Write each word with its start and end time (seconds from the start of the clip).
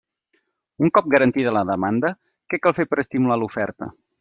Un 0.85 0.89
cop 0.95 1.09
garantida 1.15 1.53
la 1.59 1.63
demanda, 1.73 2.11
què 2.55 2.61
cal 2.65 2.77
fer 2.81 2.89
per 2.95 3.01
estimular 3.05 3.39
l'oferta? 3.45 3.93